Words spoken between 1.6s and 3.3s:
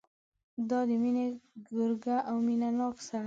ګرګه او مینه ناک سړی.